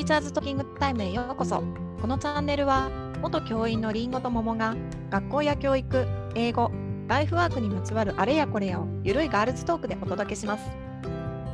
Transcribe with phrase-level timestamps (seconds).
[0.00, 1.62] ーチャーズトーキングタイムへようこそ。
[2.00, 2.90] このチャンネルは
[3.20, 4.74] 元教員のりんごと桃が
[5.10, 6.70] 学校や教育英語
[7.06, 10.64] ライフワークにまつわるあれやこれやをゆるいガールズトークでお届けします。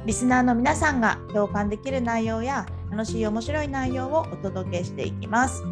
[0.07, 5.65] リスナーの皆さんが共感できる内容や楽しい面白い内容をお届けしていきます。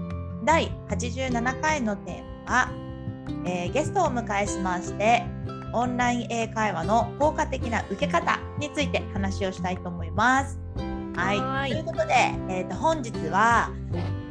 [0.45, 2.70] 第87回のテーマは、
[3.46, 5.22] えー、ゲストをお迎えしまして
[5.72, 10.64] オンライン英会話の効果的な受け方について話をしたいと思います。
[11.17, 12.14] はいということで、
[12.49, 13.71] えーと、本日は、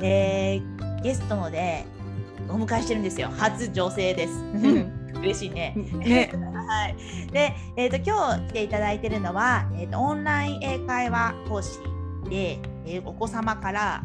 [0.02, 1.86] えー、ゲストので
[2.50, 4.44] お迎えしてるんですよ初女性です。
[5.24, 5.74] 嬉しいね。
[5.76, 6.30] ね
[6.68, 7.32] はい。
[7.32, 11.80] で、えっ、ー、と今日来ていただいてるのは、えっ、ー、とオンライン英会話講師
[12.30, 14.04] で、えー、お子様から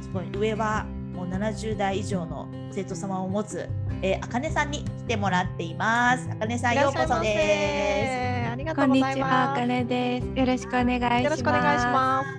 [0.00, 3.68] すごい上はもう70代以上の生徒様を持つ、
[4.02, 6.28] えー、あかねさんに来てもらっています。
[6.30, 8.50] あかねさんようこそです。
[8.52, 9.50] ありがとうございます。
[9.52, 10.26] あかねです。
[10.38, 11.24] よろしくお願いします。
[11.24, 12.36] よろしくお願いします。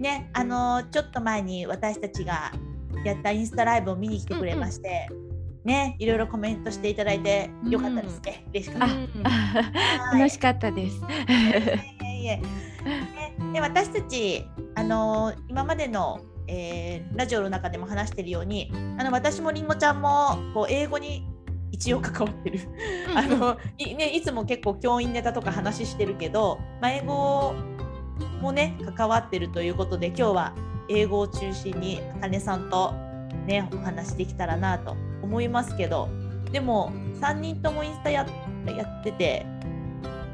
[0.00, 2.52] ね、あのちょっと前に私たちが
[3.04, 5.28] やったインスタライブを見に来てくれまして、うんうん、
[5.64, 8.44] ね、いろいろコメントしていただいてよかったですね。
[8.44, 10.18] うん、嬉しかった。
[10.18, 11.00] 楽しかったです。
[12.02, 12.42] いえ
[13.52, 21.26] で私たちあの今までのえー、ラジオの中でも話してるようにあの私もりんごちゃんもこう英語に
[21.72, 22.60] 一応関わってる。
[23.14, 27.54] あのい,、ね、いつも結構教員ネタとか話してるけど、まあ、英語
[28.40, 30.54] もね関わってるということで今日は
[30.88, 32.92] 英語を中心にあかさんと
[33.46, 36.08] ねお話できたらなと思いますけど
[36.52, 38.26] でも3人ともインスタや
[38.66, 39.46] やってて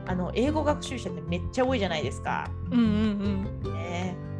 [0.06, 2.50] あの英語学習者ってめっちゃ多いじゃないですか。
[2.70, 3.74] うんうんうん。
[3.74, 4.31] ね、うん、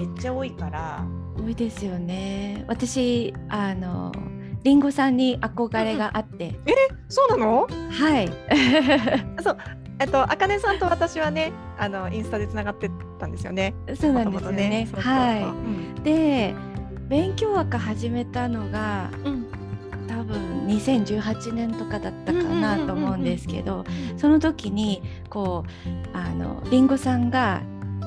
[0.00, 1.04] めっちゃ多いから
[1.36, 2.64] 多いですよね。
[2.68, 4.10] 私あの
[4.62, 6.58] りんごさんに憧れがあって。
[6.64, 6.72] え
[7.10, 7.68] そうなの？
[7.90, 8.28] はい。
[9.44, 9.58] そう
[9.98, 13.74] えっと、あかねさんと私はね、あのインスタでつながってたんですよね。
[13.94, 14.68] そうなんですよね。
[14.70, 16.54] ねはい、うん、で、
[17.10, 19.46] 勉強枠始めたのが、うん、
[20.08, 23.84] 多分2018年とかだったかなと思うんですけど、
[24.16, 27.60] その時にこうあのりんごさんが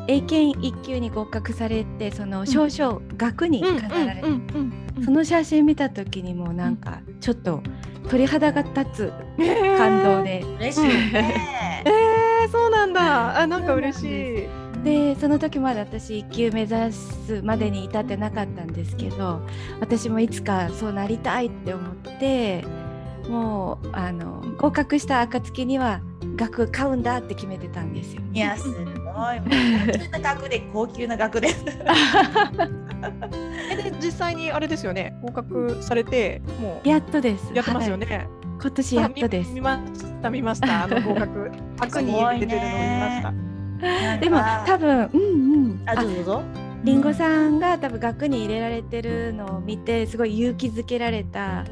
[0.07, 4.27] 英検1級に合格されてその少々学に飾られて
[5.03, 7.61] その写真見た時にもうなんかちょっと
[8.09, 9.13] 鳥肌が立つ
[9.77, 10.43] 感動で。
[10.59, 11.83] 嬉しいね。
[11.85, 13.39] えー、そうなんだ。
[13.39, 14.63] あなんか嬉しい。
[14.83, 19.41] でその時まで私1級目指すまでに至ってなかったんですけど
[19.79, 22.65] 私もいつかそうなりたいって思って
[23.29, 26.01] もうあの合格した暁には
[26.35, 28.67] 額買うんだって決めてたんですよ、いやす
[29.13, 29.39] ごい。
[29.41, 29.47] 高
[29.97, 31.49] 級な額で高級な額で。
[33.71, 35.15] えで実際にあれですよね。
[35.21, 37.51] 合格されてもうやっとです。
[37.53, 38.27] やってますよね、はい、
[38.61, 39.51] 今年やっとです。
[39.51, 41.51] 見ました見ましたあの 合格。
[41.77, 43.33] 額に入れてるのを見ました。
[44.19, 45.83] でも多分うんうん。
[45.85, 46.63] あどうぞどうぞ。
[46.83, 51.63] りんごさんが多分額に入れられてるのを見てすごい勇気づけられた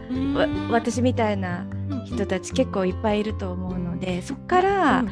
[0.69, 1.65] 私みたいな
[2.05, 5.05] 人たち結構いっぱいいると思うのでそこから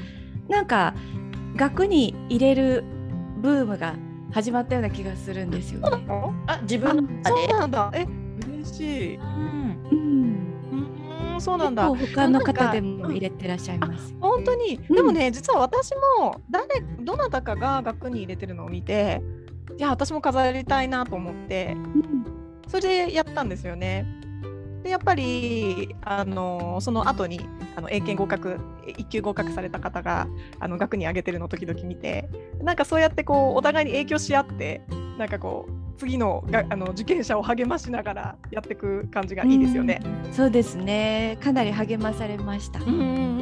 [0.47, 0.93] なんか
[1.59, 2.85] 額に入れる
[3.41, 3.95] ブームが
[4.31, 6.05] 始まったような気がするんですよね。
[6.47, 8.07] あ自分のそうなんだえ
[8.47, 9.15] 嬉しい。
[9.17, 10.29] うん
[11.37, 11.87] そうなんだ。
[11.87, 14.13] 他の方でも入れてらっしゃいます。
[14.19, 19.21] 本当に、でもね、実は私も誰どなたかが額に入れてるのを見て、
[19.77, 21.77] いや私も飾りたいなと思って、
[22.67, 24.05] それでやったんですよね。
[24.89, 27.39] でやっぱりあのその後に
[27.75, 28.57] あの英検合格
[28.87, 30.27] 1級合格された方が
[30.59, 32.27] あの学に上げてるのを時々見て
[32.59, 34.81] なんかそうやってこうお互いに影響し合って
[35.19, 40.01] なんかこう次のがあの受験者を励ましながらやっていく感じがいいですよね。
[40.31, 41.37] うそうですね。
[41.43, 42.79] かなり励まされました。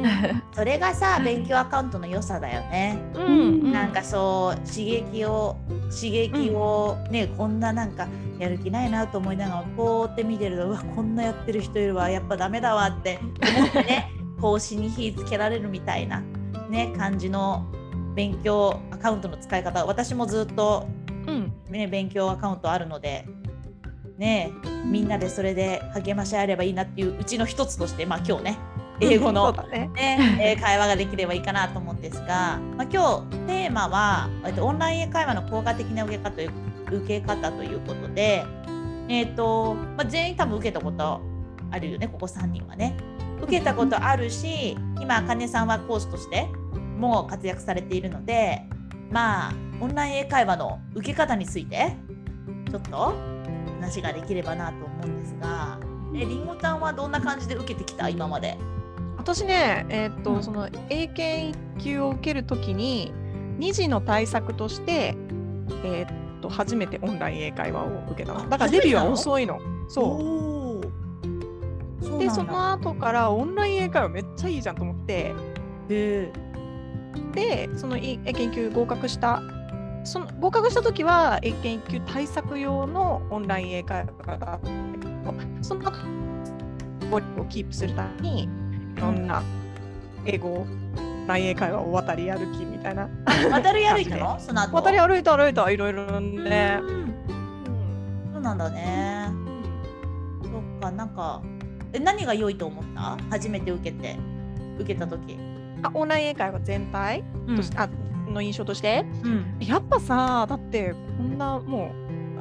[0.52, 2.98] それがさ勉強アカウントの良さだよね。
[3.14, 5.56] うん、なんかそう刺激を
[5.88, 8.08] 刺激をね、うん、こんななんか
[8.40, 13.20] やる気ないなと思いながらこうって見てるとうわこんなやってる人いるわやっぱダメだわって
[13.56, 16.22] 思ってね 講師に火つけられるみたいな
[16.68, 17.66] ね感じの
[18.14, 20.88] 勉強アカウントの使い方私もずっと
[21.28, 23.26] うんね、勉強アカウントあるので、
[24.16, 24.52] ね、
[24.84, 28.58] みんなでそれで励まし合えればいいなっていううちの一つとして、まあ、今日ね
[29.00, 34.28] 英語のね、ね会話ができればいいかなと思うんですが、まあ、今日テーマは
[34.60, 36.50] オンライン英会話の効果的な受け方という
[36.90, 38.44] 受け方ということで、
[39.08, 41.20] えーとまあ、全員多分受けたこと
[41.70, 42.96] あるよねここ3人はね。
[43.40, 46.48] 受けたことあるし今あかねさんは講師として
[46.98, 48.64] も活躍されているので
[49.10, 51.96] まあオンライン英会話の受け方について
[52.70, 53.14] ちょっと
[53.80, 55.78] 話ができればなと思うんですが
[56.14, 58.08] えりんごちゃんはどんな感じで受けてきた？
[58.08, 58.56] 今まで。
[59.16, 63.12] 私ね、えー、っと、うん、その英検1級を受けるときに
[63.58, 65.14] 2次の対策として
[65.84, 68.48] えー、っと初めてオンライン英会話を受けたの。
[68.48, 69.60] だからデビューは遅いの。
[69.88, 72.18] そう。
[72.18, 75.34] でその後からオンライン英会話めっちゃいいじゃんと思って。
[75.88, 76.32] で
[77.76, 79.42] その英研究合格した
[80.04, 84.68] その合格した時は英研究対策用のオンライン英会話だったけ
[85.06, 85.90] どその
[87.10, 88.48] をキープするためにい
[89.00, 89.42] ろんな
[90.24, 90.66] 英語
[91.26, 93.08] ライン英会話を渡り歩きみたいな。
[93.50, 94.40] 渡り歩いたの？
[94.40, 94.76] その後？
[94.76, 97.14] 渡り歩いた歩いたいろいろね、うん。
[98.32, 99.28] そうなんだね。
[100.42, 101.42] そっかなんか
[101.92, 104.16] え何が良いと思った初めて受けて
[104.78, 105.36] 受けた時。
[105.82, 107.24] あオンライン英会話全体？
[107.56, 107.88] とし、うん、あ
[108.30, 111.92] の印象として、うん、やっぱさだってこんなも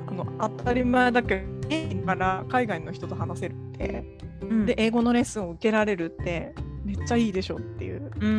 [0.08, 1.58] うあの当たり前だけど
[2.06, 6.56] から海外の人と話せるって、うん、で英語のレッスンを受けられるって
[6.86, 8.12] めっちゃいいでしょっていう。
[8.22, 8.34] うんうん。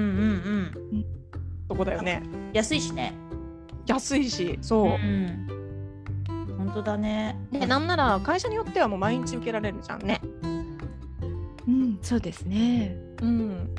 [0.92, 1.04] うん。
[1.68, 2.22] とこだよね。
[2.54, 3.12] 安いしね。
[3.86, 5.46] 安いしそう、うん、
[6.56, 7.38] 本当だね。
[7.52, 10.22] でなんなら会社によってはもう毎日受けられるじゃんね。
[11.66, 11.98] うん。
[12.00, 12.96] そうですね。
[13.20, 13.74] うん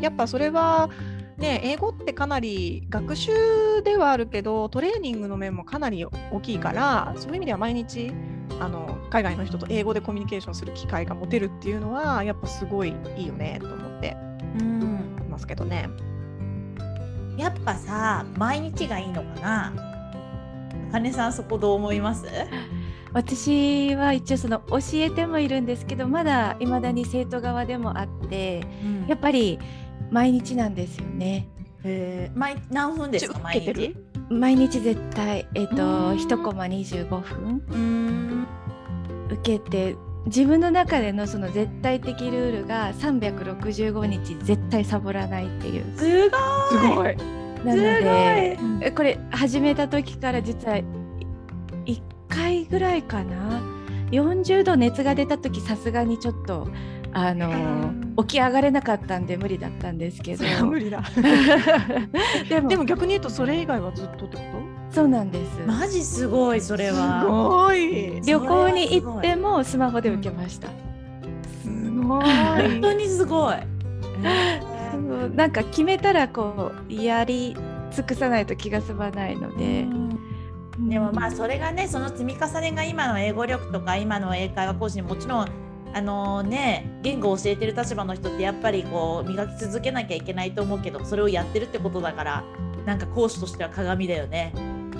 [0.00, 0.90] やっぱそれは
[1.38, 3.32] ね、英語ってかなり学習
[3.82, 8.12] ではあるけどトレーニングの面もかなり大きいからそういう意味では毎日
[8.60, 14.16] あの海外の人と英語でコミュニケーションする機会が持てるっていうのはやっぱすごいいいよねと思って。
[14.60, 15.16] うん。
[15.20, 15.88] いますけどね。
[17.36, 19.72] やっぱさ毎日がいいのかな？
[20.92, 22.26] 金さんそこどう思います？
[23.14, 29.58] 私は一応その教えてもいるんですけどまだいまだに生徒側でもあって、うん、やっぱり
[30.10, 31.46] 毎日なんですよね。
[31.84, 33.94] えー、毎何分ですか毎日？
[34.30, 38.46] 毎日絶対えっ、ー、と一コマ25分。
[39.30, 39.96] 受けて。
[40.24, 45.84] 自分の中でのその絶対的ルールが365日絶対サボらないっていう。
[45.98, 46.30] す
[46.78, 47.16] ごい。
[47.64, 47.82] なの
[48.80, 50.84] でこれ始めた時から実は1
[52.28, 53.60] 回ぐらいかな
[54.12, 56.68] ？40度熱が出た時さすがにちょっと
[57.14, 57.92] あの
[58.24, 60.44] 起き上がれなかったんで無理だったんですけど。
[60.66, 61.02] 無理だ。
[62.48, 64.42] でもでも逆に言うとそれ以外はずっとってこ
[64.90, 64.94] と？
[64.94, 65.60] そうなんです。
[65.66, 67.22] マジすごいそれは。
[67.22, 68.20] すごい。
[68.22, 70.68] 旅行に行ってもスマホで受けました、
[71.62, 72.24] すごい。
[72.24, 73.56] 本当にすごい、
[75.34, 77.56] なんか決めたらこうやり
[77.90, 79.86] 尽くさないと気が済まないので、
[80.88, 85.48] でもまあそれがねその積み重ねが今の英語力とか今の英会話講師にもちろん
[85.94, 92.44] あのね言語を教えてる立場の人ってやっぱりこう磨き続けなきゃいけないと思うけどそれをやってるってことだから
[92.86, 94.52] なんか講師としては鏡だよね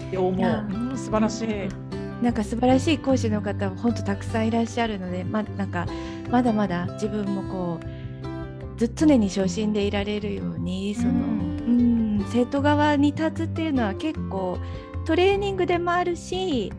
[0.08, 0.96] って思う。
[0.96, 1.92] 素晴らしい。
[2.22, 5.86] なんか素晴らしい講師の方本当たくさんいらっしゃるので、まなんか
[6.30, 11.18] まだまだ自分もこうず常に初心でいられるようにその、うん、
[11.66, 14.58] うん生徒側に立つっていうのは結構
[15.04, 16.72] トレーニングでもあるし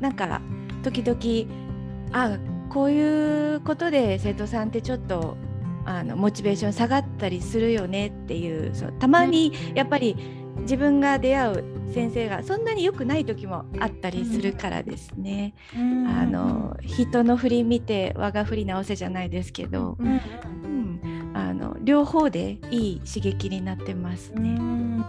[0.00, 0.40] なんか
[0.82, 1.70] 時々
[2.12, 2.36] あ
[2.72, 5.36] こういうことで生徒さんってちょっと
[5.84, 10.16] あのモチベーション下がったりするよねっていうそうたまにやっぱり
[10.60, 24.56] 自分が出会う先生がそんなに良くない時もあったりするからですね、うん、あの人の振り見て我が振り直せじゃないですけど、うん、うん、あの両方でいい刺激になってますね。
[24.58, 25.04] うん、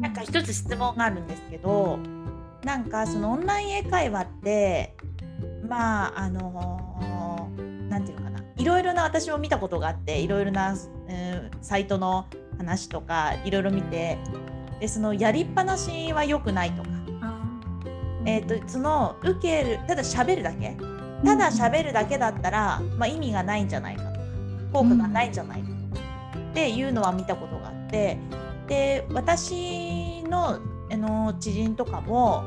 [0.00, 1.98] なんか一つ質問があるんですけど
[2.64, 4.96] なんかそのオンライン英会話って
[5.68, 7.50] まああの
[7.88, 8.44] 何て言うのかな。
[8.56, 10.76] いろいろな私も見たことがあっていろいろな、
[11.08, 14.18] えー、サイトの話とかいろいろ見て
[14.80, 16.88] でそのやりっぱなしは良くないとか、
[18.26, 20.76] えーと、その受けるただ喋るだけ。
[21.24, 24.24] ただ喋るだけだったら、まあ、意味がないんじゃないかとか。
[24.74, 25.68] 効果がないんじゃないか
[26.50, 28.18] っていうのは見たことがあって。
[28.66, 30.58] で私の
[30.90, 32.44] あの知人とかも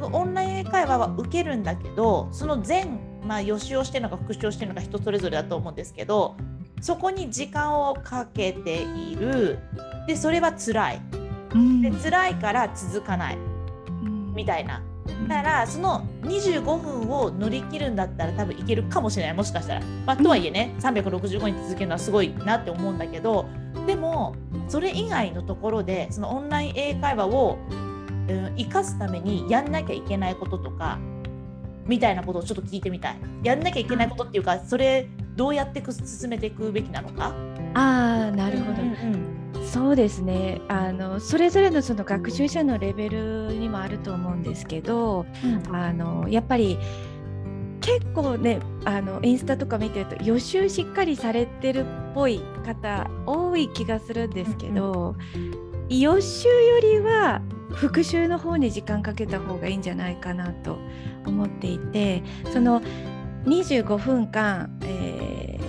[0.00, 6.36] 局オンライン英会話は受けるんだけどその全まあ予習をしてるのか復習をしてるのか人それぞれだと思うんですけど
[6.80, 9.58] そこに時間をかけている。
[10.06, 11.00] でそれは辛い、
[11.54, 14.82] うん、で辛いから続かない、うん、みたいな。
[15.28, 19.34] だからその25分を乗り切るんだったら多分いけるかもしれない。
[19.34, 23.46] もしかしたら、まあ、とはいえね365日続けるのはすごいなって思うんだけど
[23.86, 24.34] でも
[24.68, 27.85] それ以外のところでそのオンライン英会話をうん、
[28.56, 30.98] 生かすためにやんなきゃいけないこととか
[31.86, 33.16] みたいなことをちょっと聞いてみたい。
[33.44, 37.32] やんなきゃいけないことっていうかそれどうやって進めていくべきなのか？
[37.74, 40.60] ああなるほど、うんうん、そうですね。
[40.68, 46.78] あのそれぞれのその学習者のレベルにもあると思うんですけど、うん、あのやっぱり
[47.80, 60.78] 結構ねあのインスタとか見てると予習しっかりされてるっぽい方多い気がするんですけど、うんうん予習よりは復習の方に時間かけた方がいいんじゃないかなと
[61.26, 62.80] 思っていてその
[63.44, 65.60] 25分間、え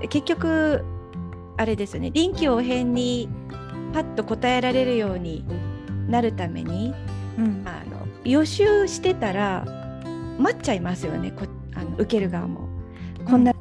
[0.00, 0.84] ー、結局
[1.56, 3.28] あれですよね臨機応変に
[3.92, 5.44] パッと答えられるように
[6.08, 6.94] なるために、
[7.38, 9.64] うん、あの予習してたら
[10.38, 12.68] 待っちゃいますよねこあの受ける側も。
[13.24, 13.54] こんな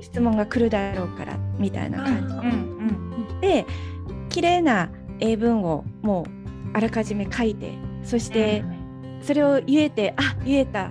[0.00, 3.66] 質問が来るだろうからみたいな感じ、うんうん、で
[4.30, 4.90] 綺麗な
[5.20, 6.24] 英文をもう
[6.76, 7.72] あらかじめ書いて
[8.02, 8.64] そして
[9.22, 10.90] それを言えてあ言えた。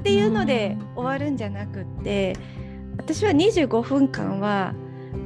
[0.00, 2.36] っていうので終わるんじゃなくって
[2.96, 4.74] 私は25分間は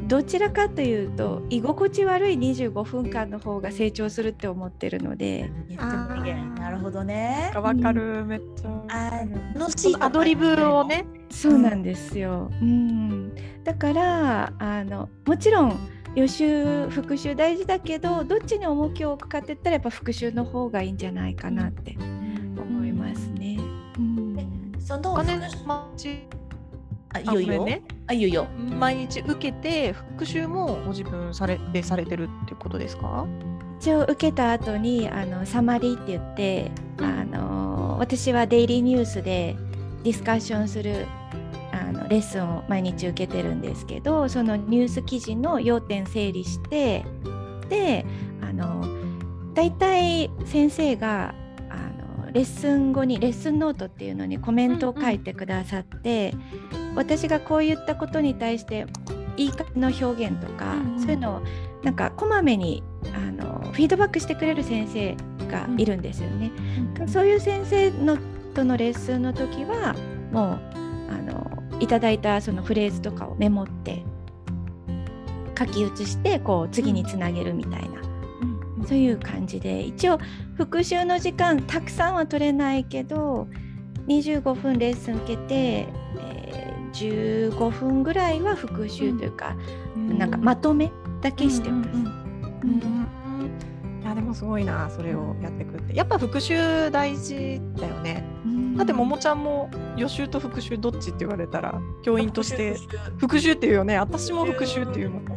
[0.07, 5.51] どちらかというと居心地悪い25分間の方が成長するって思ってるので。
[5.71, 7.53] なるほどね。
[7.55, 8.85] わかる、めっちゃ。
[8.89, 9.25] あ
[9.55, 11.07] のアドリブをね。
[11.31, 15.79] そうなんですよ、うん、だからあのもちろん
[16.17, 23.59] 予習復習大事だけどどっちに重きを置くかって言ったらやっぱ復習の方がいいんじゃないかなって思いますね。
[23.99, 25.23] うん、そのあ、
[27.21, 27.65] いよいよ。
[27.65, 28.47] ね、あ、いよいよ。
[28.79, 33.27] 毎日受けて復習もご自分されでされてるっていうことですか？
[33.79, 39.55] 一応受けた後にあのサマリーって言って、あの私はデイリーニュースで
[40.03, 41.07] ディスカッションする
[41.87, 47.05] あのレッスンを毎日受けてるんですけど、そのニュース記事の要点整理して
[47.69, 48.05] で、
[48.43, 48.85] あの
[49.55, 51.35] だいたい先生が
[52.37, 56.35] レッスン後にレッスンノートっていうのにコメントを書いてくださって、
[56.75, 58.87] うんうん、私がこう言ったことに対して
[59.39, 61.43] 言い方の表現とか、うんうん、そういうのを
[61.83, 62.83] なんかこまめに
[63.15, 65.17] あのフィードバックしてくれる先生
[65.49, 66.51] がいるんですよね。
[67.01, 68.19] うん、そういう先生の
[68.55, 69.95] とのレッスンの時は
[70.31, 70.61] もう
[71.11, 71.46] あの
[71.81, 74.03] いただいたそのフレーズとかをメモって
[75.59, 78.07] 書き写してこう次につなげるみたいな。
[78.87, 80.19] そういう感じで一応
[80.55, 83.49] 復習の時間たくさんは取れないけど
[84.07, 85.89] 25分レッスン受けて、
[86.21, 89.57] えー、15分ぐらいは復習というか、
[89.97, 91.91] うん、なんかまとめだけしてます。
[94.03, 95.97] いやでもすごいなそれをやってくって。
[95.97, 98.25] やっぱ復習大事だよね。
[98.77, 102.77] だってももちゃんも予習と復習どっちって言われたら教員として。
[103.19, 103.99] 復習っていうよね。
[103.99, 105.37] 私も復習っていうもん。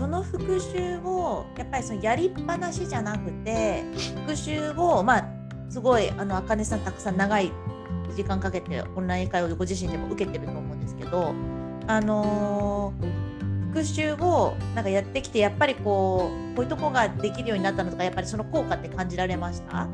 [0.00, 3.84] その復習をやっぱりそのやりっぱなしじゃなくて
[4.24, 5.28] 復習をまあ
[5.68, 7.52] すごいあのあかねさんたくさん長い
[8.16, 11.34] 時間かけてオンライン会をご自身でも受けてると思うんですけど
[11.86, 19.88] あのー、復習をなんかやってきてやっぱりこうこういうとこができるようになったのとかやっぱりその効果って感じられました？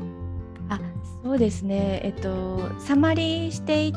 [0.69, 0.79] あ
[1.23, 2.01] そうですね。
[2.03, 3.93] えっとサマリーして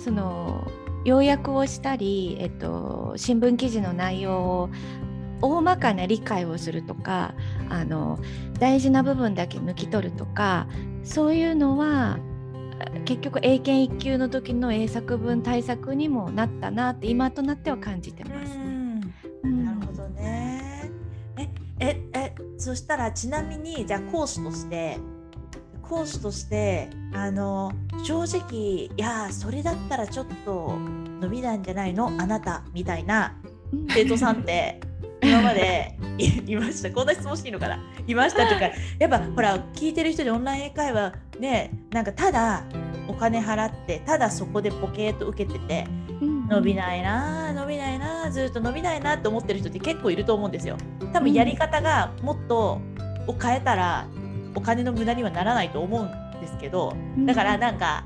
[0.00, 0.70] その
[1.04, 4.70] 要約をしたり、えっと、新聞記事の内容を
[5.40, 7.34] 大まかな理解をするとか
[7.68, 8.20] あの
[8.60, 10.68] 大事な部分だけ抜き取るとか
[11.02, 12.18] そういうのは
[13.04, 18.71] 結局英検1級の時の英作文対策にもなったなって今となっては感じてます。
[22.62, 24.96] そしたらちなみにじゃあ講師として
[25.82, 27.72] 講師としてあの
[28.04, 30.78] 正直いやそれだったらちょっと
[31.20, 32.06] 伸びないんじゃないの？
[32.06, 33.36] あなたみたいな
[33.88, 34.80] 生徒さんって
[35.20, 35.98] 今まで
[36.46, 36.92] いました。
[36.92, 37.78] こんな質問していいのかな？
[38.06, 42.64] いましたとかやっぱほら聞いてる人でオンライン英会話ねなんかただ
[43.08, 45.86] お金払ってただそこでポケーと受けてて、
[46.48, 50.76] 伸びないな伸びないなずっと伸びないなって思ってる人って結構いると思うんですよ。
[51.12, 52.80] 多分やり方がもっと
[53.26, 54.06] を変えたら
[54.54, 56.94] お金の無駄にはならないと思うんですけど
[57.24, 58.04] だからなんか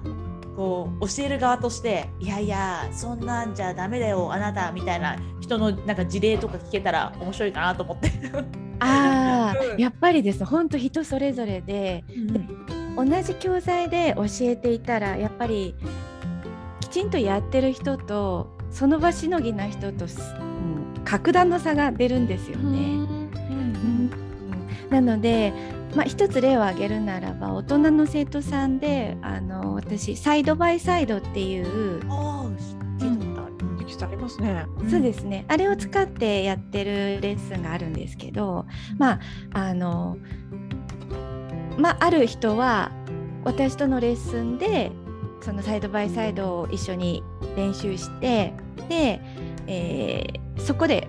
[0.56, 8.10] こう教える側としていやいやそんなんじゃダメだよあなたみたいな人のなんか事例とか聞けたら面白いかなと思って。
[8.78, 10.44] ああ、やっぱりです。
[10.44, 12.04] 本当人それぞれで、
[12.96, 15.74] うん、同じ教材で教えていたらやっぱり
[16.86, 20.08] きちんとやってる人とその場しのぎな人と、う
[21.00, 22.62] ん、格段の差が出るんですよね。
[22.62, 25.52] うん、うん、なので
[25.96, 32.46] まあ、一つ例を挙げるならば大人の生徒さんであの私サイドバイサイドっていうあ
[34.04, 35.46] ありますね、そうですね。
[35.48, 38.66] あれを使ってやってるレッスンがあるんですけど
[38.98, 39.20] まあ
[39.52, 40.18] あの
[41.78, 42.92] まあある人は
[43.44, 44.92] 私とのレッスンで
[45.40, 47.22] そのサイドバイサイドを一緒に
[47.56, 48.52] 練習して
[48.88, 49.20] で、
[49.66, 51.08] えー、そこで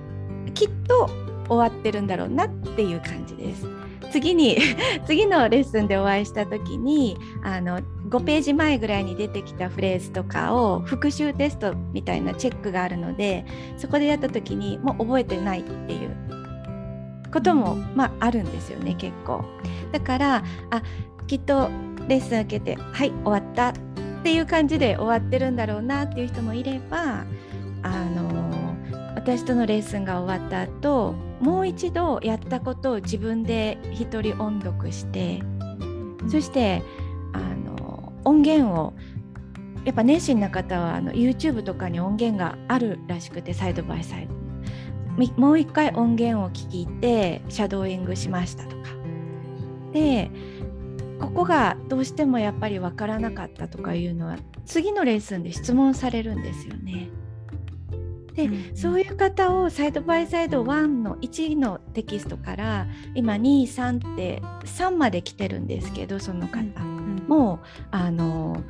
[0.53, 1.09] きっと
[1.49, 3.65] 終わってるんだろうなっていう感じです。
[4.11, 4.57] 次に
[5.05, 7.79] 次のレッスンでお会いした時にあの
[8.09, 13.45] 5ページ前ぐらいに出てきたフレーズとかを復習テストみたいなチェックがあるので
[13.77, 16.15] そこでやった時にもう覚えてないっていう
[17.33, 19.43] ことも、まあ、あるんですよね結構。
[19.91, 20.81] だからあ
[21.27, 21.69] きっと
[22.07, 23.73] レッスン受けて「はい終わった」
[24.27, 27.23] っていう感じで終わってるんだろうなっていう人もいれば
[27.81, 28.75] あの
[29.15, 35.41] 私とのレッスンが終わった後もう一度やったことを自分で一人音読して
[36.29, 36.83] そして
[37.31, 38.93] あの音源を
[39.85, 44.35] やっぱ熱心な方はあの YouTube とかに音源があるらしくてサイドバイサイド。
[45.37, 48.89] もう一回音源を聞いてシャドーイングしましたとか。
[49.93, 50.29] で
[51.37, 57.09] ここがどうしてもやっぱり分からなかったとかいうのは次のレッスンで質問されるんですよね。
[58.33, 66.81] で、うん、そういう方をサイドバイサイド1の1のテキストから今23って3まで来てるんですけどその方、
[67.27, 68.63] もうあの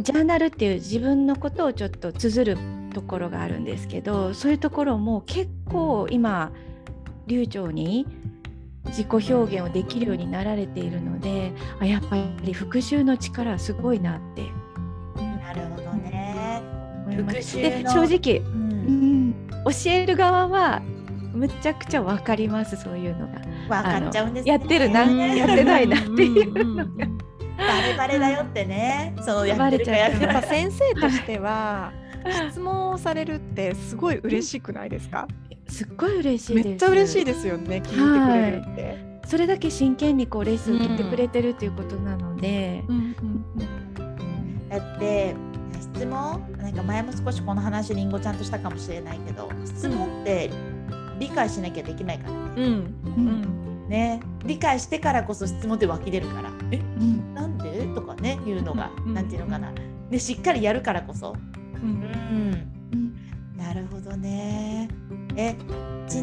[0.00, 2.60] ジャーナルっていう自分のことをちょっと綴る
[2.92, 6.50] ところがあるんですけどそういうところも結構今
[7.28, 8.04] 流暢に
[8.88, 14.42] 自己表現をできるようになられているのであやっぱり復習の力すごいなって。
[15.16, 16.62] なるほどね。
[17.08, 18.90] で正直、うん、う
[19.30, 20.82] ん、教える側は
[21.32, 23.40] むちゃくちゃ分かりますそういうのが。
[23.68, 27.06] 分かっちゃうんです、ね、やってるなやってないなっていうのが。
[27.58, 31.92] バレバレだよってね、そのやってるかやっぱ先生としては
[32.32, 35.26] 質問をされるってすごい嬉しくないですか？
[35.68, 37.96] すっごい嬉しいめっちゃ嬉しいですよね聞いてく
[38.34, 42.82] れるって、はい、それだけ真剣にこうレッスン受けてくれてるっていうことなので、
[44.70, 45.34] だって
[45.94, 50.50] 質問なんか前も少しこの話りんごちゃんとしたかもしれないけど質問って
[51.18, 52.38] 理解しなきゃできないからね。
[52.56, 52.64] うん。
[52.64, 53.88] うん。
[53.88, 59.72] ね、理解してからこそ質問って湧き出るから「え、うん、なんで?」とかねいうのが、うん、なんていうのかな。
[60.10, 61.47] でしっかりやるからこそ、うん、うん、
[63.56, 64.88] なるほどね。
[65.36, 65.56] え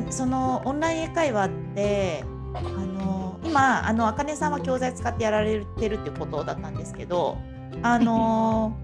[0.10, 7.38] そのオンライン英会話ってあの今あの茜さんは教材使ってやられてるってことだったんですけど
[7.82, 8.78] あの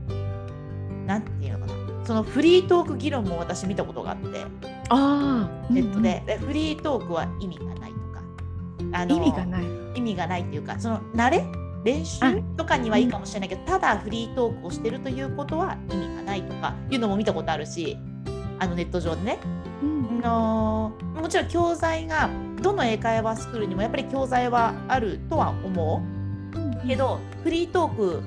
[1.07, 1.81] なんていうのかな。
[2.05, 4.45] そのフリートーク議論も私見たことがあって。
[4.89, 6.23] あネットで。
[6.25, 8.21] でフリートークは意味がないとか。
[8.93, 9.63] あの意味がない。
[9.95, 12.19] 意味がないっていうかその慣れ練習
[12.57, 17.97] とかにはいいかもしれないけど、ただフリートークをしてるということは意味がないとかいうのも見たことあるし
[18.59, 19.39] あのネット上でね。
[19.81, 22.29] うん、のもちろん教材が
[22.61, 26.03] どの英会話スクールにもやっぱり教材はあるとは思
[26.53, 28.19] う、うん、けどフリートーク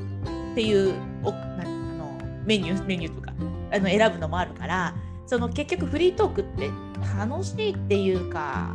[0.53, 3.33] っていうおなあのメニュー メニューとか
[3.73, 4.95] あの選ぶのもあるから
[5.27, 6.71] その結局フリートークって
[7.17, 8.75] 楽しいっていうか、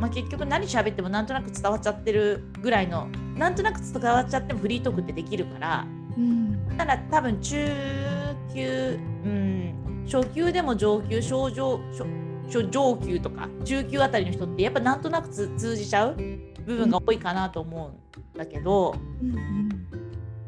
[0.00, 5.86] まあ、結局何喋ってもなんとなく伝わっちゃってるぐらいのなんとなく伝わっちゃってもフリートークってできるから、
[6.16, 7.66] うん、ただ多分中
[8.52, 11.80] 級、うん、初級でも上級症状
[12.48, 16.16] 上級とか中級あたりの人ってやっぱなんとなく通じちゃう
[16.66, 19.68] 部分が多いかなと思うんだけど、うんうん、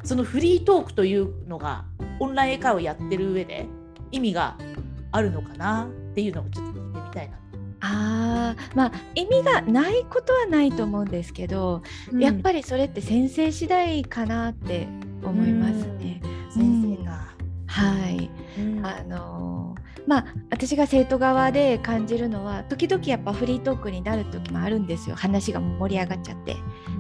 [0.02, 1.84] そのフリートークというのが
[2.18, 3.66] オンライン英会話をやってる上で
[4.10, 4.56] 意味が
[5.12, 7.38] あるのかなっていうのをちょっと聞いてみたいな。
[7.92, 14.86] あまあ意味がないことはないと思うんですけど、うん、やっぱりそれって先生次第かなって
[15.22, 16.20] 思いますね。
[16.50, 17.28] 先生が、
[17.66, 18.30] はい、
[18.82, 19.74] あの
[20.06, 25.16] まあ私が生徒側で感じるのは時々やっぱフリートークになる時もあるんですよ。
[25.16, 26.56] 話が盛り上がっちゃって。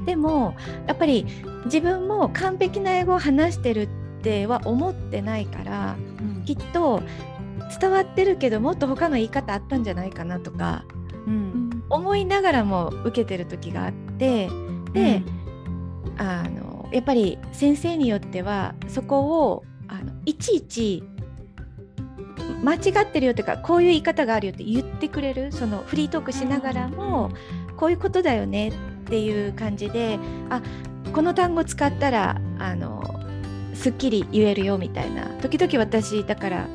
[0.06, 0.54] でも
[0.86, 1.26] やっぱり
[1.66, 3.88] 自分も完璧な英語を話してるっ
[4.22, 7.02] ては思ってないから、うん、きっと
[7.80, 10.84] 伝わってるけどもっと他の言い方あったんじゃないかなとか、
[11.26, 14.48] うん、思いながらも受けてる時があって
[14.92, 15.22] で、
[16.06, 21.04] うん、あのやっぱり先生によってはそこをあのいちいち
[22.62, 27.30] 間違ってるよとかこういう言い方があるよって言ってくれるそのフリートークしながらも、
[27.76, 28.72] こういうことだよねっ
[29.08, 30.62] ていう感じであ
[31.12, 33.02] この単語使ったらあの
[33.74, 35.26] すっきり言えるよみたいな。
[35.40, 36.68] 時々私だから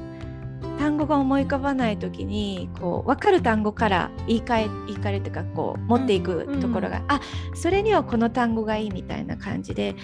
[0.77, 7.21] 単語が思い浮かばない時にこう分かる単語から言い換え言い換えとかこう持っていくところが、うんうん、あ
[7.55, 9.95] それにはこの単語がいいみたいな感じで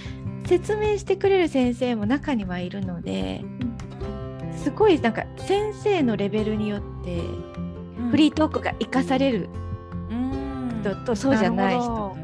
[0.46, 3.46] 説明してくれる先生も中にはいるので、
[4.62, 7.22] すごいなんか先生のレベルによって
[8.12, 9.48] フリートークが生かされる
[10.82, 12.16] 人とそうじゃない人が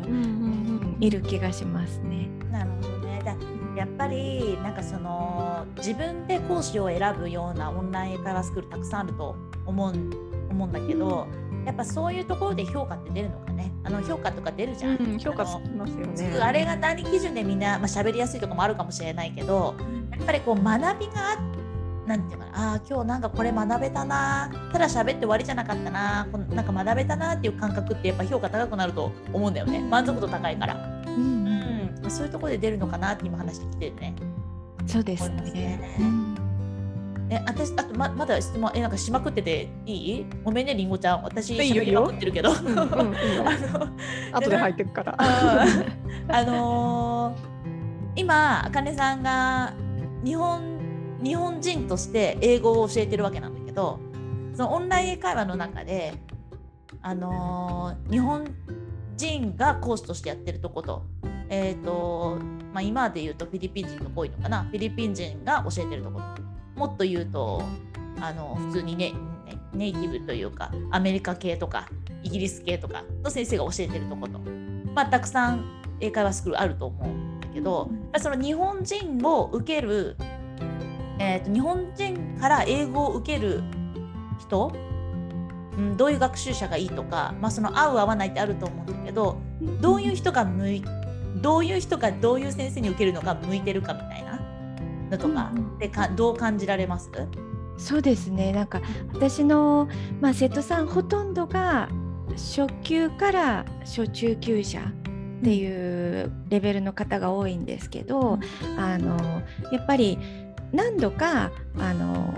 [1.00, 2.30] いる気がしますね。
[2.52, 3.22] なるほどね。
[3.24, 3.36] だ
[3.76, 5.49] やっぱりなんかその
[5.80, 9.94] 自分で講師を選ぶようなオンライン英会話スクールたくさんあると思う
[10.50, 11.28] 思うんだけど、
[11.66, 13.72] やっぱそういうところで評価って出るのかね。
[13.84, 16.40] あの評価とか出るじゃん、うん、評価つきますよね。
[16.42, 19.76] あれが何基準でみんな、まあ、喋りやすいとかもあるかもしれないけど
[20.12, 21.60] やっぱりこう学びがあっ
[22.10, 29.80] なんていうかなあ今日なんかこれ学べたなただ喋って終わりじゃなかったなこのなんか学べたなっていう感覚ってやっぱ評価高くなると思うんだよね。
[29.80, 31.48] 満足度高いから、うん、
[32.04, 34.16] うん、そういうところで出るのかなって今話してきてるね
[34.90, 35.80] そうですね。
[37.30, 40.26] え、私、あと、ま、まだ質問、え、なんかしまくってていい？
[40.44, 42.50] ごめんね、りんごちゃん、私、しまくってるけど。
[42.58, 43.14] あの、
[44.34, 45.16] 後で入ってくから。
[45.20, 49.74] あのー、今、あかねさんが。
[50.26, 50.80] 日本、
[51.24, 54.00] 日本人として英語を教えてるわけなんだけど。
[54.56, 56.16] そのオンライン英会話の中で。
[57.04, 58.44] あのー、日本
[59.18, 61.06] 人が講師としてやってるとこと。
[61.50, 62.38] え、ー、と、
[62.74, 64.64] まあ、今で言うとフィリピン人が多いのかな？
[64.64, 66.26] フィリピン人が教えてるところ。
[66.76, 67.62] もっと言うと
[68.22, 69.14] あの普通にね
[69.74, 71.90] ネイティブというかアメリカ系とか
[72.24, 74.40] イギリス系とかの先生が教えてるとこと、
[74.96, 80.16] まあ、たくさん英会話スクールあると思うんだけどその日本人を受ける、
[81.20, 83.62] えーと、日本人から英語を受ける
[84.40, 84.72] 人、
[85.78, 89.38] うん、どういう学習者がいいとか、まあ、その合う合わないってあると思うんだけど
[89.82, 90.84] どういう人が向い
[91.36, 94.40] どういう人がどういう先生に受けるのが向いてるかみたいな？
[95.12, 97.10] のとかでか、どう感じられます？
[97.78, 98.52] そうですね。
[98.52, 98.82] なんか
[99.14, 99.88] 私の、
[100.20, 101.90] まあ、生徒さんほとんどが
[102.32, 108.38] 初級から初中級者っていうレベルの方が多いんですけど、
[108.78, 110.20] あのやっぱり
[110.72, 112.34] 何度かあの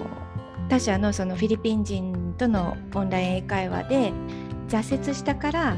[0.70, 4.14] 他社のそのフィリピン人とのオンライン英会話で
[4.70, 5.76] 挫折したから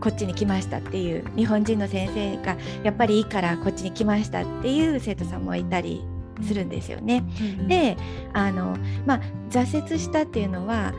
[0.00, 6.02] こっちに来ましたっていう日本人の先生がやっぱりいいからこっちに来ましたっていう生徒さんもいたり
[6.42, 7.24] するんですよね。
[7.58, 7.96] うん、で
[8.32, 10.94] あの、まあ、挫折したっていうのは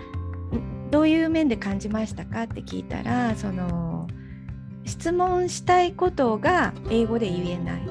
[0.91, 4.07] どういう面で感じましたかって聞いたらその
[4.85, 7.81] 質問したいことが英語で言えない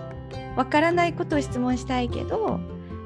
[0.57, 2.61] わからないことを質問したいけど、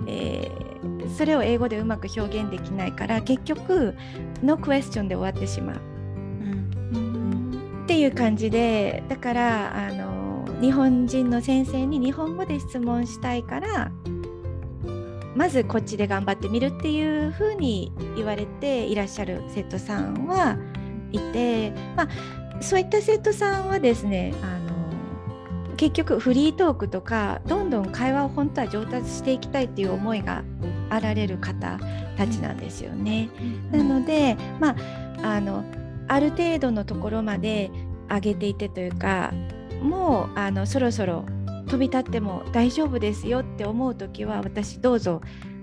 [0.07, 3.95] えー、それを英語でうまく表現できないから結局
[4.43, 5.94] ノークエスチョンで終わってしまう。
[7.95, 13.93] っていう感じでだからあの日本人の先生に日本語で質問したいから
[15.37, 20.59] まずこっちで頑張ってみるっていうふうに言われていらっしゃる生徒さんは
[21.13, 24.59] いて、まあ、そういった生徒さんはですねあ
[25.71, 30.43] の結局フリートークとかどんどん会話を本当は上達していきたいっていう思いが
[30.91, 31.79] あられる方
[32.17, 33.29] たちなんですよね。
[33.71, 34.75] なので、ま
[35.23, 35.63] あ、あの
[36.09, 37.71] ある程度のところまで
[38.11, 39.33] 上げていてというか
[39.83, 41.25] もうあのそろそろ
[41.67, 45.21] 飛び立っても大丈夫ですよって思う時は私どうぞ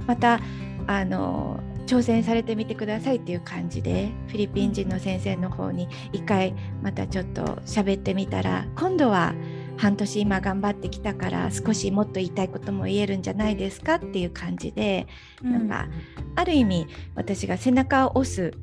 [0.08, 0.40] また
[0.88, 9.34] あの挑戦されてみてくださいっていう感じでフィリピン人の先生の方に一回またちょっと喋ってみたら今度は
[9.78, 15.08] 半年今頑張ってきたから少しもっと言いたいことも言えるんじゃないですかっていう感じで、
[15.44, 15.88] うん、なんか
[16.36, 18.54] ある意味私が背中を押す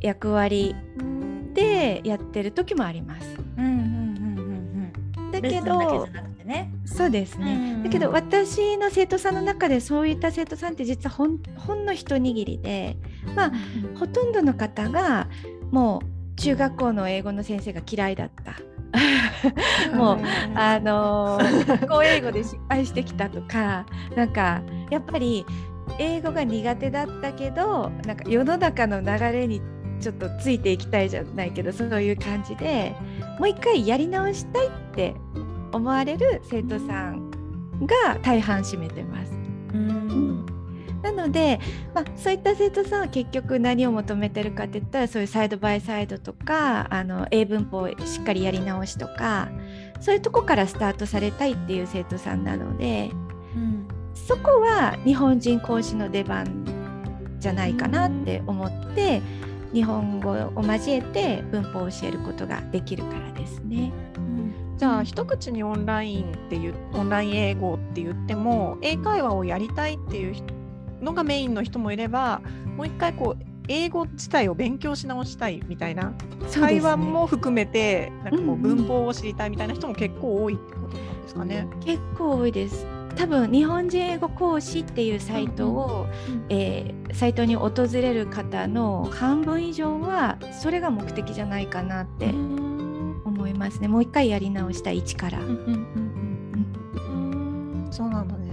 [0.00, 0.74] 役割
[1.54, 3.36] でやってる時もあります。
[5.30, 6.08] だけど
[6.84, 12.96] そうですね、うんうん、だけど私の生徒さんの中でそういった生徒さんって実はほんほんの一握りで、
[13.34, 13.52] まあ、
[13.90, 15.28] うん、ほとんどの方が
[15.70, 18.56] もう中学校の英語の先生が嫌いだった。
[19.94, 20.18] もう、
[20.56, 23.86] あのー、 学英語で失敗してきたとか
[24.16, 25.46] なんかやっぱり
[26.00, 29.62] 英語が苦手だったけどなんか世の中の流れに
[30.00, 32.94] ちょっとついていきたいじゃないけどそういう感じで
[33.38, 35.14] もう一回やり直したいって
[35.72, 37.30] 思われる生徒さん
[37.82, 39.32] が大半占めてます。
[39.72, 40.46] うん
[41.02, 41.60] なので、
[41.94, 49.48] まあ、そういった生徒さんは結局何を求めてるかっていったらそういうサイドバイサイドとかあの英文法をしっかりやり直しとか
[50.00, 53.10] そういうとこからスタートされたいっていう生徒さんなので、
[53.56, 56.66] うん、そこは日本人講師の出番
[57.38, 59.22] じゃないかなって思って。
[59.34, 59.39] うん
[59.72, 63.92] 日本語を交えて文法を教えることができるからですね。
[64.16, 70.34] うん、じゃあ一口にオンラインっていうオンライン英語って言っても英会話をやりたいっていう
[71.00, 72.40] のがメインの人もいれば
[72.76, 76.16] もう一回こう英語自体を勉強し直したいみたいな、ね、
[76.52, 81.68] 会話も含めてなんかこう文法を知りたいみたいな人も結構多いってことなんですかね。
[81.72, 82.99] うん、結構多いです。
[83.16, 92.26] 多分日本人英語講師っていうサイトを、うん、えー、サイトに訪れる方の半分以上はそれが目的じゃないかなって
[93.24, 93.88] 思いますね。
[93.88, 95.38] もう一回やり直した一から。
[97.90, 98.50] そうなんだね。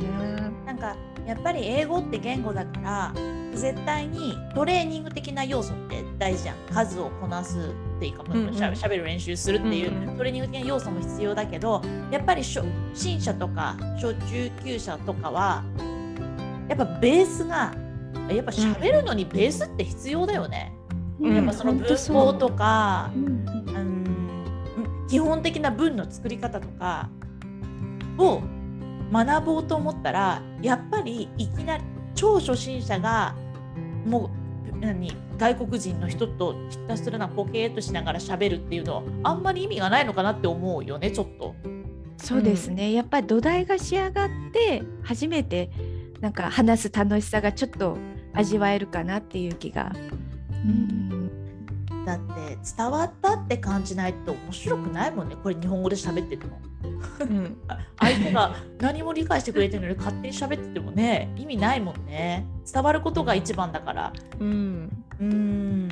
[0.66, 3.14] なんかやっぱり英語って言語だから
[3.54, 11.82] 絶対にトレーニング的な要素って大事じゃん数をこなすっていうか、うんうん、しゃべる練習するっていうトレーニング的な要素も必要だけど
[12.12, 15.64] やっぱり初心者とか初中級者とかは
[16.70, 17.74] やっぱベースが
[18.30, 20.74] やっぱ喋るのにベースって必要だよね。
[21.20, 27.10] うん、やっぱその文法とか、うん、基本的な文の作り方とか
[28.20, 28.42] を
[29.12, 31.84] 学ぼうと思ったらやっぱりいきなり
[32.14, 33.36] 超初心者が
[34.06, 34.30] も
[34.72, 41.56] う何外国人の人とひたすらなポケーっとしながら喋るっていうのはあんまり意味がないのかなって思うよねちょっと。
[42.18, 45.70] そうですね、うん、やっぱり土台が仕上がって初めて
[46.20, 47.98] なんか話す楽しさがちょっと
[48.34, 49.92] 味わえるかなっていう気が。
[50.52, 51.30] うん、
[52.06, 56.60] だって伝わったって感じないと面白くないもんねこれ日本語で喋ってても。
[57.20, 57.58] うん、
[58.00, 62.46] 相手が何も理解してくれてるのに勝手に喋っててもね意味ないもんね。
[62.72, 64.14] 伝わることが一番だから。
[64.40, 65.88] うん、うん。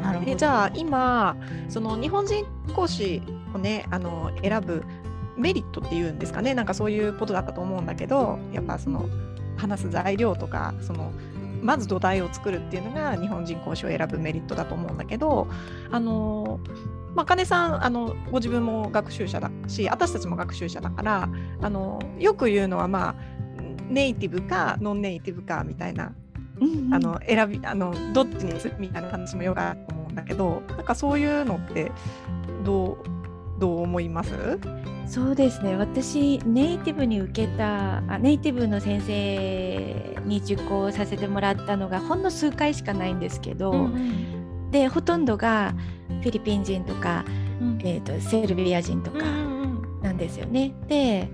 [0.00, 0.34] なるほど。
[0.34, 1.36] じゃあ今
[1.68, 3.22] その日本人講師
[3.54, 4.84] をねあの選ぶ
[5.36, 6.54] メリットっていうんですかね。
[6.54, 9.08] なんかそういうことだったと思うんだけどやっぱその
[9.56, 11.12] 話す材料とかその
[11.62, 15.48] まず土台を作るっていうのが日本人講師を選ぶメリットだと思うんだけど
[15.90, 16.60] あの
[17.18, 21.28] まあ、金さんあのご自分も学習者だし私たちも学習者だから
[21.60, 23.14] あのよく言うのはまあ
[23.88, 26.12] ネイティブかノンネイティブかみたいな、
[26.60, 31.90] うんうん、あの選びあのどっちにするみたいな話もよくあると思うんだけどなんかそういうのって
[32.64, 32.98] どう
[33.58, 34.30] どう思います？
[35.08, 35.74] そうですね。
[35.74, 44.37] 私ネイティブに受けたあネイティブの先生に受講させてもらったのがほんの数回しかないんですけど、うんうん、
[44.70, 45.74] でほとんどが
[46.22, 47.24] フィリピン人とか、
[47.60, 49.24] うん、えーと、セルビア人とか
[50.02, 50.74] なんですよね。
[50.74, 50.82] うん。
[50.82, 51.28] うん、で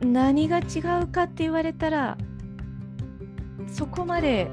[0.00, 2.16] 何が違うかって言われたら
[3.68, 4.50] そこまで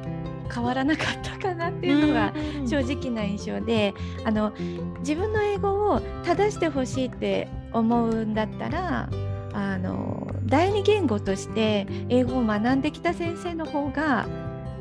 [0.53, 2.33] 変わらなかったかなっていうのが
[2.67, 3.93] 正直な印象で、
[4.25, 4.53] あの
[4.99, 9.09] 自分の英語を正してほしいって思うんだったら
[9.53, 14.27] あの第二言語として英語を学んできた先生の方が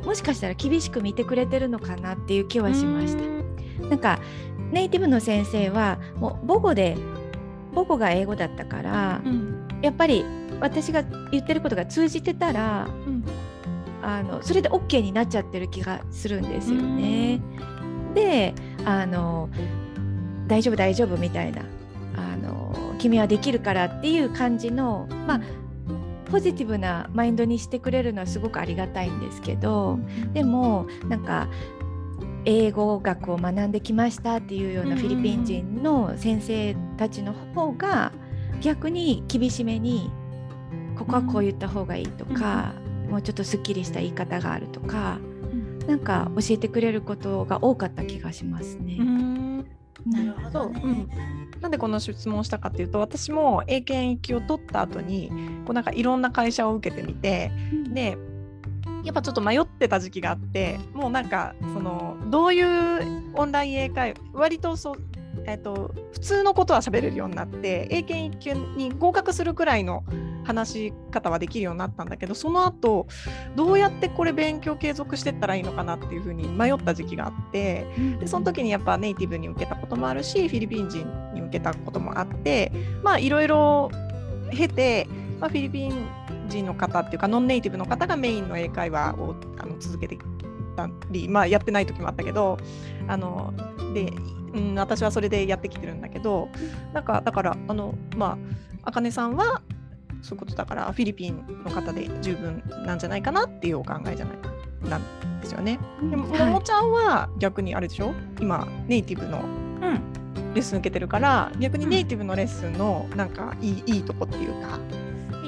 [0.07, 3.87] もしかしたら厳しく見てくれてるのかなっていう気はしました。
[3.88, 4.21] なんか
[4.71, 6.97] ネイティブの先生はもう母語で
[7.75, 10.25] 母語が英語だったから、うん、やっぱり
[10.61, 13.25] 私が言ってることが通じてたら、うん、
[14.03, 17.40] あのそれで OK になっちゃってる気がするんですよね。
[18.14, 19.51] であの
[20.47, 21.62] 大丈夫大丈夫みたいな
[22.16, 25.40] あの君はできるからっていう感じのまあ
[26.31, 29.99] ポジティブなマインドにしてくれるのはすごくありがたいんですけど
[30.33, 31.49] でもなんか
[32.45, 38.12] 英語学を学んできましたっていうようなフィリピン人の先生たちの方が
[38.61, 40.11] 逆に厳しめに
[40.97, 42.73] ここはこう言った方がいいとか、
[43.11, 45.19] もうちょっとすっきりした言い方があるとか、
[45.87, 48.97] なんか教えてくれることが多かった気がしますね。
[50.07, 55.31] なるほど、ね、うん、なんでこの質問したかっていうと私も英検1級を取った後に
[55.64, 58.19] こうなんかいろんな会社を受けてみて、うん、で
[59.05, 64.97] やっぱちょっと迷ってた時期があってもうなんかそのどういうオンライン英会割とそう
[65.49, 70.03] えーと、普通のことは喋れるようになって英検1級に合格するくらいの
[70.47, 73.07] 話し方はできるようになったんだけどその後
[73.57, 77.87] どうやってこれ勉強継続していったらいいのかなっていうふうに迷った時期があって
[78.21, 82.71] でその時にやっぱネイティブに受けたこともあるしフィリピン人に受けたこともあって
[83.03, 83.91] まあいろいろ
[84.53, 85.09] 経て、
[85.41, 86.09] まあ、フィリピン
[86.49, 90.17] 人の方っていうかノンネイティブの方がメインの英会話をあの続けて
[90.77, 92.59] たり、まあ、やってない時もあったけど
[93.09, 93.53] あの
[93.95, 94.13] で、
[94.55, 96.49] うん、私はそれでやってきてるんだけど
[96.93, 98.39] なんかだからあのま
[98.85, 99.63] あ茜さんは
[100.27, 105.79] そういうことだからフィリピンの方で十分なんじゃないかなっていうお考えじゃないなんですよね。
[106.11, 108.12] でも、ももちゃんは逆にあれでしょ？
[108.41, 109.45] 今ネイティブの
[110.55, 114.79] レッスン受けてるから、逆にネイティブのレッスンのなんかいい,、いいとこっていうか。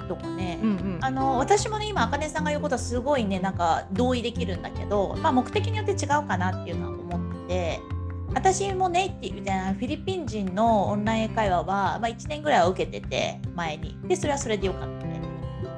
[0.09, 7.81] とかね、うんうん、あの私もね今あかねさんが言うことはすごいねなんか同意できるんだけど、まあ、目的によって違うかなっていうのは思ってて
[8.35, 13.99] 私もネイティブみたいなフィリピン人のオンライン英会話は、まあ、1年ぐらいは受けてて前に。
[14.07, 15.21] でそれはそれでよかったね。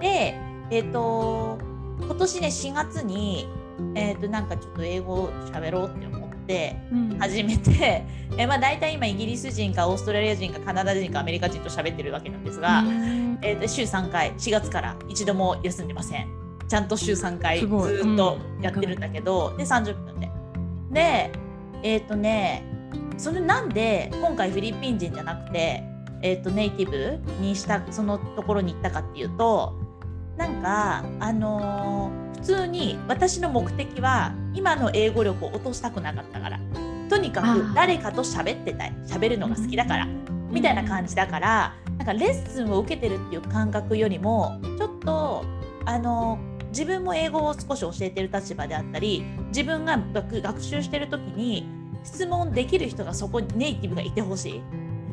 [0.00, 0.38] で
[0.70, 1.58] えっ、ー、と
[2.00, 3.48] 今年ね4月に
[3.94, 6.76] えー、となんかちょっと英語喋ろうって思って
[7.18, 12.82] 始めて、うん、えまあ、大体今イギリス人かオーストラリア人かカナダ人かアメリカ人と喋ってるわけなんですが、
[13.42, 14.32] えー、と週3回。
[14.34, 14.96] 4月から。
[15.08, 16.28] 一度も休んでません。
[16.68, 17.68] ちゃんと週3回ずっ
[18.16, 20.30] とやってるんだけど、うん、で30分で。
[20.92, 21.32] で
[21.82, 22.64] えっ、ー、とね
[23.16, 25.82] それなんで今回フィリピン人じゃなくて、
[26.22, 29.74] えー、とネイティブにしたそのところに行ったかっていうと
[30.36, 36.60] なんかあのー、普通に私の目的は今の英語力を落としたくなかったから。
[37.10, 38.92] とにかく誰かと喋ってたい。
[39.04, 40.06] 喋るのが好きだから。
[40.50, 45.44] みたいな感じだからなんかレッスンを受けてるっていう感覚よりもちょっと
[45.84, 46.38] あの
[46.70, 51.68] 自分も英語を少し教えてる立場であったり自分が学習してる時に
[52.02, 54.62] 質問できる人がそこにネイティブがいてほしい。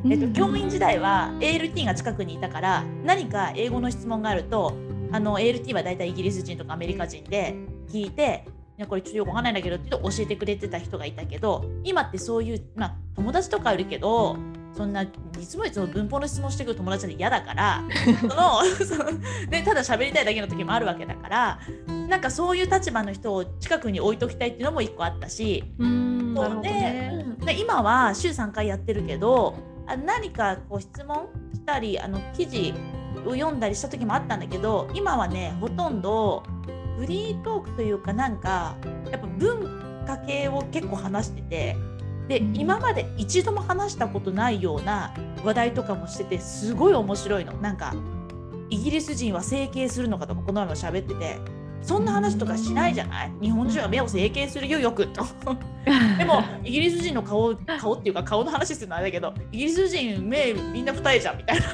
[0.09, 4.73] えっと、教員時代は ALT が近くにいたから何か英語の質問があると
[5.11, 7.55] あの ALT は大体イギリス人とかアメリカ人で
[7.89, 8.45] 聞いて
[8.77, 14.37] いやこれちょっとよくわかんないんだけどって教えてくれてた人がいたけど今ってそういう、まあ、友達とかいるけど
[14.75, 15.09] そんない
[15.45, 17.83] つもいつも文法の質問してくる友達は嫌だから
[18.21, 21.59] そのそのでただ喋りたいだけの時もあるわけだから
[22.07, 29.55] なんかそういう立場の人を近くに置いときたいっていうのも一個あったしそうで、ね、で今は週3回やってるけど
[29.87, 32.73] あ何かこう質問したりあの記事
[33.25, 36.43] を読んだりした時もあったんだけど今はねほとんど
[36.97, 38.75] フリートークというかなんか
[39.11, 41.75] やっぱ文化系を結構話してて
[42.27, 45.13] で今まで一度も話したことないような
[45.43, 47.53] 話題とかもしててすごい面白いの。
[47.53, 47.93] なんか
[48.69, 51.37] イギリス人は整形するのかとかこの前も喋ってて
[51.81, 53.31] そんな話とかしないじゃない？
[53.41, 55.25] 日本人は目を整形するよよくと。
[56.17, 61.65] でもイギリス人の顔顔っていうか顔の話するのはあれだけどイギリス人目みんな二重じゃんみたいな。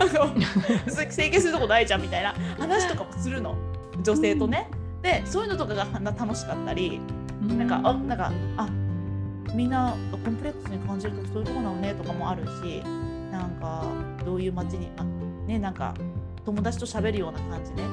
[1.09, 2.35] 整形するとこないじゃんみたいな。
[2.59, 3.55] 話とかもするの。
[4.03, 4.69] 女性とね。
[5.01, 6.99] でそういうのとかが楽しかったり。
[7.41, 8.69] なんかあなんかあ
[9.53, 12.81] みんなコンプレックスに感じるとそういうとこなのねとかもあるし
[13.31, 13.85] なんか
[14.25, 15.03] どういう街に、ま
[15.47, 15.93] ねなんか
[16.45, 17.83] 友達と喋るような感じで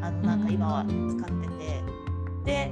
[0.00, 1.82] あのなんか今は使ってて、
[2.44, 2.70] で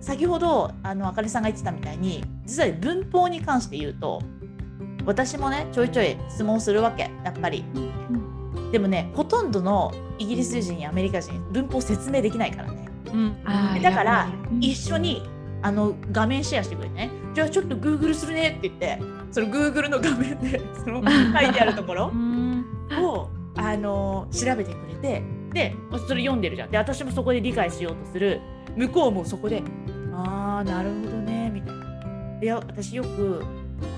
[0.00, 4.22] 先ほどあのあかりさんが言ってたみたいに実は文法に関して言うと
[5.04, 7.64] 私もねちょいちょい質問するわけやっぱり。
[8.72, 12.88] でもねほとんどのイギリス人やアメリカ人文法説明できないからね。
[13.06, 14.28] うん、だから
[14.60, 15.22] 一緒に
[15.62, 18.98] あの画面シェアしてくれてねじゃあちょっとグーグルするねって言って
[19.30, 22.06] そのグーグルの画面で その書いてあるところ
[23.00, 25.22] をあの調べてくれて
[25.52, 25.76] で
[26.08, 26.70] それ読んでるじゃん。
[26.72, 28.40] で私もそこで理解しようとする。
[28.76, 29.62] 向こうもそこで
[30.12, 31.84] 「ああなるほどね」みたいな。
[32.42, 33.44] いや私よく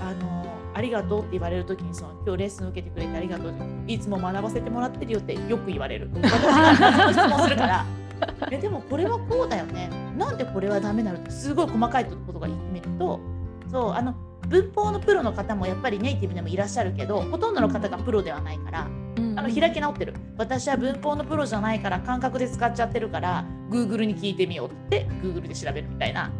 [0.03, 3.55] あのありがとうって言われる時にその今日レッスン受けてくれてありがとう
[3.87, 6.11] いつも学ばせてもらってるよってよく言われる。
[6.12, 6.31] 私
[6.79, 7.87] が質問するから
[8.51, 9.91] えでもこれはこうだよね。
[10.17, 13.21] なんでこれはダメなのってすごい細かいことが言ってみると
[13.69, 14.15] そうあの
[14.49, 20.15] 文法のプロの方もやっぱりネイティブでもいらっしゃるけどほとんどの方がプロではないから、うん、あの開き直ってる。
[20.37, 26.31] 私は文法のプロじゃないから感覚で使っちゃってるから Google に聞いてみようって Google で調べるみたいな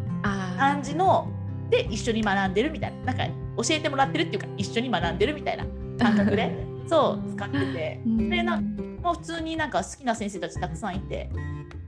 [0.57, 1.27] 感じの
[1.69, 3.13] で一緒に学んでるみたいな。
[3.13, 3.25] なんか
[3.57, 5.65] 教えてもらってるっていうか一緒に学んでるみたいな
[5.97, 8.01] 感覚で そう使ってて。
[8.05, 8.61] でな
[9.01, 11.29] もう普通になんか好きな先生たちたくさんいて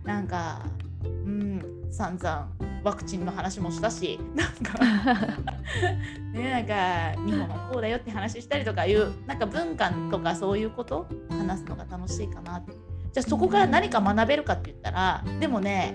[0.04, 0.62] なんか
[1.04, 2.50] うん散々
[2.84, 4.84] ワクチンの話もしたし なんか
[6.34, 12.74] ねなんか日本はこうだよって話したりとかいうなんか文化とかそういうこと話すのが楽しいかなって
[13.14, 15.94] じゃあそこから何か学べるかって言ったらでもね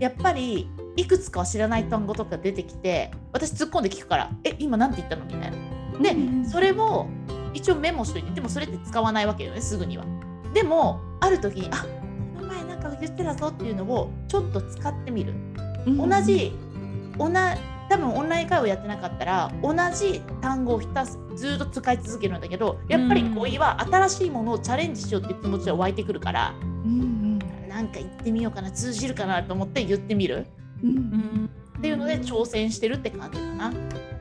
[0.00, 5.56] やっぱりいくつかは知らない単語とか出てきて私突っ込んで聞くから「え今何て言ったの?」みたいな。
[6.00, 7.08] でそれも
[7.54, 10.04] 一応メモしといてでもそれって使わないわけよねすぐには。
[10.54, 11.86] でもある時にあ
[12.78, 15.34] か言ってたぞっていうのをちょっと使ってみる、
[15.86, 16.52] うん、同じ
[17.18, 17.28] 同
[17.90, 30.46] 多分オンライン会話やってなかったら同じ単語をひたすずっと使い続けるんだけどやっぱり語彙は新しいものをチャレンジしようっていう気持ちが湧いてくるから、うん、なんか言ってみようかな通じるかなと思って言ってみる、
[30.82, 33.72] うん、っていうので挑戦してるって感じかな。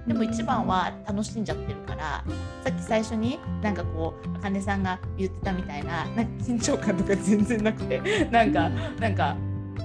[0.08, 2.24] でも一番は楽しんじゃってるから
[2.63, 8.00] さっき最初になんかこうあかねさんが言ってたみたいななんか緊張感とか全然なくて
[8.32, 9.36] なんかなんか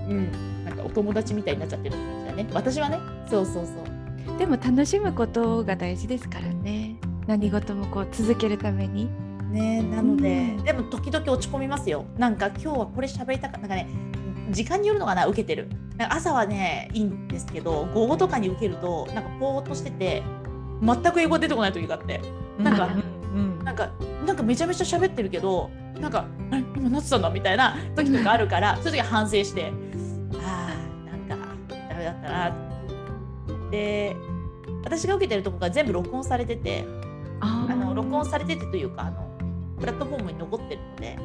[0.09, 0.31] うん
[0.65, 2.47] なんかお友達みたいになっちゃってる感じだね。
[2.53, 2.99] 私はね。
[3.29, 4.39] そうそうそう。
[4.39, 6.97] でも楽しむことが大事ですからね。
[7.27, 9.09] 何事もこう続けるために。
[9.51, 12.05] ねなので、うん、でも時々落ち込みますよ。
[12.17, 13.61] なんか今日はこれ喋りたかった。
[13.61, 13.89] なんかね
[14.51, 15.69] 時間によるのかな受けてる。
[16.09, 20.23] 朝はねいいんですけど午後とかに受けるとなんかぽーっとしてて
[20.83, 22.21] 全く英語出てこない時があって。
[22.59, 22.89] なんか、
[23.35, 23.91] うん、なんか
[24.27, 26.27] なんかめちゃめちゃ喋ってるけどなんか
[26.77, 29.73] 今何つったのみたいな時とかあるから そういう時は反省して
[30.43, 30.69] あ
[31.09, 31.47] あなんか
[31.89, 32.53] ダメだったな。
[33.71, 34.17] で
[34.85, 36.85] 私が受けてるとこが全部録音されてて
[37.41, 39.27] あの録音されててというかあの
[39.81, 41.19] プラットフォームに残ってるので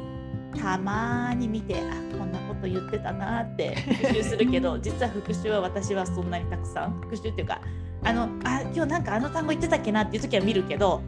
[0.58, 3.74] たまに見てあこんなこと言ってたなって。
[4.02, 7.00] 復習するけど実は復習は私はそんなにたくさん。
[7.00, 7.60] 復習っていうか
[8.04, 11.02] あのあ今日なんかあの単語言ってたっけなっていう時は見るけど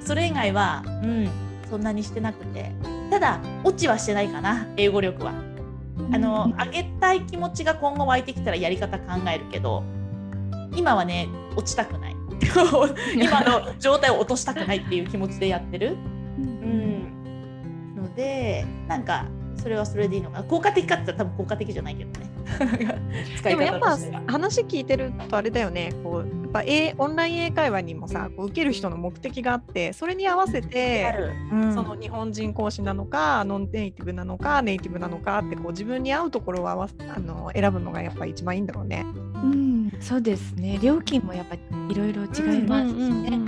[0.00, 1.28] それ以外はうん
[1.68, 2.72] そんなにしてなくて。
[3.10, 5.32] ただ落ちはしてないかな英語力は。
[6.12, 9.04] あの上げたい気持ちが今後湧いてきたらやり方考
[9.34, 9.82] えるけど
[10.74, 11.26] 今はね
[11.56, 12.16] 落ちたくない。
[13.16, 15.96] 今の状態を落としたくないっていう気持ちでやってる。
[16.38, 19.24] うん、のでなんか
[19.66, 20.44] それはそれでいいのかな。
[20.44, 22.30] 効果的かって言ったら多分効果的じゃないけどね。
[23.42, 23.98] でもやっぱ
[24.28, 25.92] 話聞いてるとあれだよね。
[26.04, 31.12] こうやっぱ、A、オンライン英会話にもさこう受ける人の目的があってそれに合わせて、
[31.50, 39.04] うん、その日本人講師なのかノンネイティブなのかネイティブなのかってこう自分に合うところを合わあの選ぶのがやっぱ一番いいんだろうね。
[39.34, 40.78] うん、そうですね。
[40.80, 41.58] 料金もやっぱい
[41.92, 43.40] ろいろ違いますしね。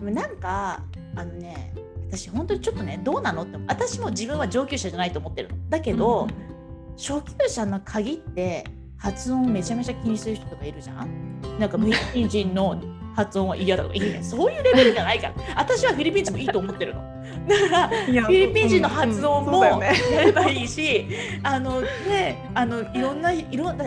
[0.00, 0.82] なんか
[1.14, 1.74] あのね
[2.08, 5.56] 私本当にちょっとねどうなのって私も自分は上級者じゃないと思ってるの。
[5.68, 8.64] だけど、うん、初級者の鍵って
[8.96, 11.40] 発音めちゃめちゃ気にする人とかいるじゃん。
[11.58, 12.80] なんかフィリピン人の
[13.14, 14.22] 発音は嫌だとかいいね。
[14.22, 15.34] そういうレベルじゃないから。
[15.56, 17.00] 私はフィリピン人もいいと思ってるの。
[17.48, 21.06] だからフィリピン人の発音もやればいいし、
[21.42, 23.84] あのねあのいろんないろんな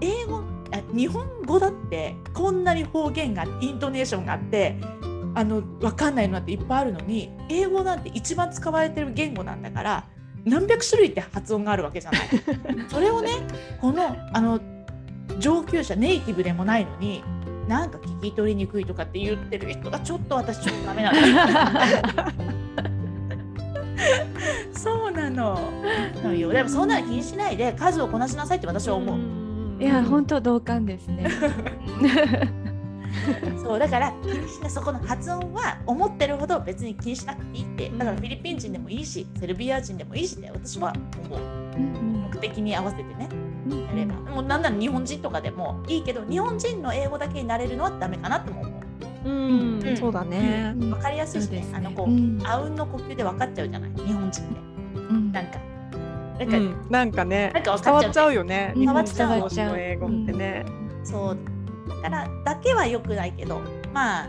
[0.00, 0.44] 英語
[0.92, 4.76] 日本語だってこんなに方言がイントネーションがあって
[5.34, 10.06] あの分かんないのっていっぱいあるのに英語なんて一番使われてる言語なんだから
[10.44, 12.20] 何百種類って発音があるわけじゃない。
[12.88, 13.30] それをね
[13.80, 14.60] このあの
[15.38, 17.22] 上級者ネイティブでもないのに
[17.68, 21.18] なんか聞き取りにくいとかって言ってる人がちょっと私ちょっとダメなの。
[24.72, 25.58] そうなの。
[26.22, 29.18] でもそんなの気にしないで数をこなしなさいって私は思う。
[29.82, 31.28] いや本当同感ですね。
[33.62, 37.90] そうだから気にしなそこの発音は思ってるほど別に気にしなくていいって。
[37.90, 40.92] だからフィリピン人でもいいしセルビア人でもいいしね私は
[41.24, 41.40] 思う、
[41.78, 43.28] 目的に合わせてね
[43.68, 44.14] やれば。
[44.14, 48.80] もうなんなら日本人とかでもいいけど日本人の英語だけになれるのはダメかなとも思う。
[49.22, 50.74] うん、うん、そうだね。
[50.90, 51.66] わ、かりやすいしね、ね。
[51.74, 54.60] あのこう、うん、あうんの呼吸で分かっちゃうじゃない、日本人って。
[54.94, 55.58] うん、なんか。
[56.38, 58.72] なんか、うん、なんかね、なんか伝わっちゃうよね。
[58.74, 59.38] 伝わっちゃう。
[59.38, 60.64] の英語ってね。
[61.04, 61.38] そう。
[61.96, 63.60] からだけは良くないけど
[63.92, 64.26] まあ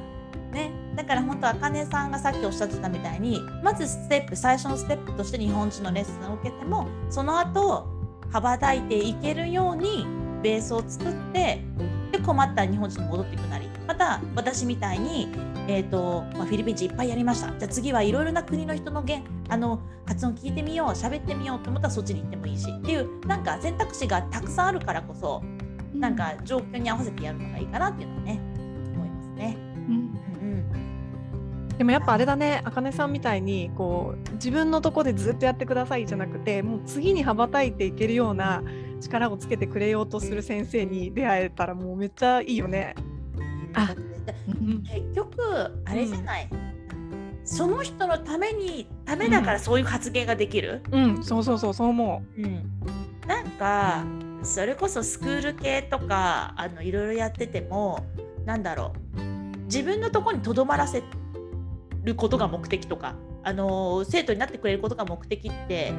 [0.52, 7.88] ねだから本当あかねさんがさっきおっしゃってたみたいにまずステップ最初のステップとして日本人のレッスンを受けてもその後
[8.32, 10.06] 羽ばたいていけるように
[10.42, 11.64] ベースを作って
[12.12, 13.72] で困ったら日本人に戻っていくなり。
[13.88, 15.28] また私みたいに、
[15.68, 17.48] えーとまあ、フィリピン人いっぱいやりました。
[17.48, 25.44] じゃあ次はいろいろな国の人の言あの発音聞いてみよう喋ってみようと思ったらそっちに行ってもいいしっていうなんか選択肢がたくさんあるからこそ
[25.94, 28.40] なんか状況に合わせてやるのがいいかなっていうのはね
[28.96, 29.58] 思いますね。
[29.76, 38.64] うんうん、でもやっぱあれだね、あかねさんみたいにこう自分のとこでずっとやってくださいじゃなくて、もう次に羽ばたいていけるような
[39.02, 42.96] 力をつけてくれようとする先生に出会えたらもうめっちゃいいよね。
[43.74, 43.96] あ、
[44.84, 46.48] 結局あれじゃない？
[46.52, 50.84] うん、その人のためにためだからそういう発言ができる？
[50.92, 52.42] うん、うん、そうそうそうそう思う。
[52.42, 52.64] うん、
[53.28, 54.04] なんか。
[54.44, 58.06] それこそスクール系とかあのいろいろやってても
[58.46, 59.22] なんだろう
[59.66, 61.04] 自分のとこにとどまらせ
[62.04, 65.94] ることが目的とかあの生徒になってくれることが目的って、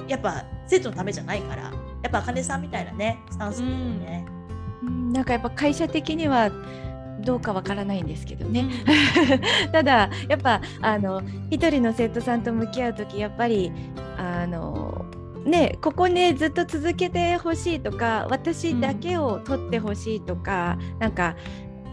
[0.00, 1.70] うん、やっぱ生徒のためじゃないからや
[2.08, 4.26] っぱあかねさんみたいなねスタンスですよね、
[4.82, 6.50] うん、なんかやっぱ会社的には
[7.20, 8.66] どうかわからないんですけどね、
[9.72, 13.70] ただやっぱあの一人の生徒さんと向き合う時やっぱり
[14.16, 14.89] あの
[15.44, 21.36] ね、ここねずっと続けてほしいとか私だけを取ってほしいとか、うん、なんか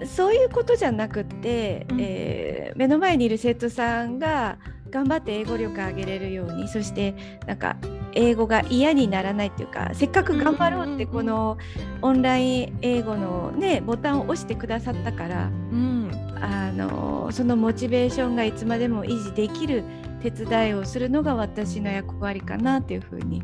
[0.06, 4.58] そういうことじゃなくって、うん、えー、目の前にいる生徒さんが
[4.90, 7.78] 頑張って英語力上げれるようにそしてなんか
[8.14, 11.58] 英語が嫌にならないっていうかせっかく頑張ろうってこの
[12.02, 19.84] オンライン英語のねボタンを押してくださったから、うん、あのそのモチベーションがいつまでも維持できる
[20.22, 23.38] 手伝いをするのが私の役割かなっていうふうに。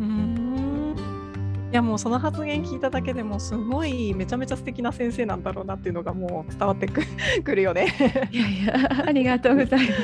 [1.72, 7.02] いやもうその発言聞いただけでもすごいめちゃめちゃ素敵な先生なんだろうなっていうのがもう伝わってく
[7.56, 7.88] るよね。
[8.32, 10.02] いやいやありがとうございます。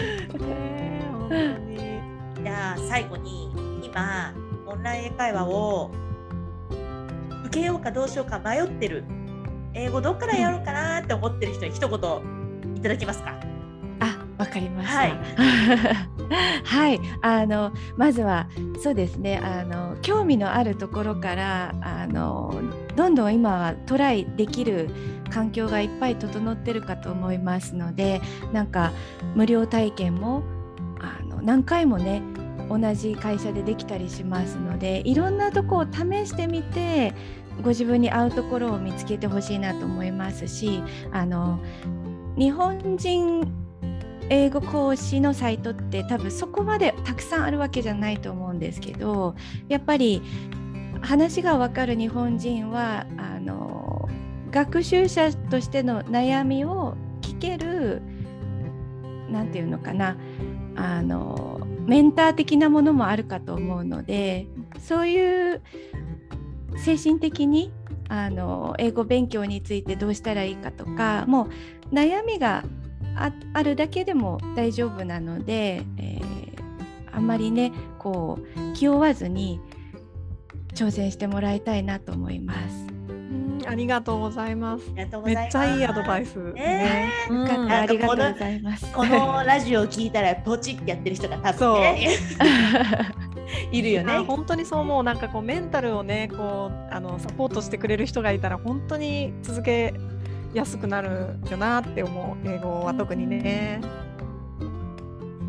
[2.44, 3.52] じゃあ最後に
[3.84, 4.34] 今
[4.66, 5.92] オンライン英会話を
[7.46, 9.04] 受けようかどうしようか迷ってる
[9.76, 12.00] 英語どっからやろうかなって思ってる人に一言
[12.76, 13.36] いただけますか？
[13.40, 13.59] あ
[14.40, 14.98] わかりました。
[14.98, 15.20] はい、
[16.64, 18.48] はい、あのまずは
[18.80, 19.38] そうですね。
[19.44, 22.56] あの興味のあるところからあの
[22.96, 24.90] どんどん今はトライできる
[25.30, 28.22] 環境がいっぱい整ってるかと思いますので
[28.54, 28.94] なんか
[29.36, 30.44] 無料体験も
[31.00, 32.22] あの何回もね
[32.70, 37.14] 同じ会社でできたりしますのでいろんなとこを試してみて
[37.62, 40.82] ご自分に合うところを見つけてほしいなと思いますし
[41.12, 41.60] あの
[42.38, 43.69] 日本人
[44.30, 49.36] 英語講師のサイトって多分そこまでたくさんあるわけじゃないと思うんですけど
[49.68, 50.22] やっぱり
[51.02, 54.08] 話が分かる日本人はあの
[54.52, 58.02] 学習者としての悩みを聞ける
[59.30, 60.18] 何て言うのかな
[60.76, 64.48] あのメンター的なものもあるかと思うので
[64.80, 65.62] そういう
[66.78, 67.72] 精神的に
[68.08, 71.50] あの英語勉強についてどうしたらいいかとかも
[71.92, 72.64] う悩みが
[73.54, 79.60] あるだけでも大丈夫なので、えー、あんまりねこう気負わずに
[80.74, 82.90] 挑戦してもらいたいなと思います。
[83.68, 84.90] ありがとうございます。
[84.96, 85.08] めっ
[85.52, 87.12] ちゃいいアドバイス、ね。
[87.70, 88.92] ありがとうございます。
[88.92, 92.10] このラジオを聞いたらポチってやってる人が多分ね。
[93.72, 94.18] いるよね。
[94.20, 95.04] 本当にそう思う。
[95.04, 99.94] なんかこうメンタルをね、こうあのサポートしてくれる人がいたら本当に続け
[100.54, 102.48] やすくなるよなって思う。
[102.48, 103.82] 英語は特にね。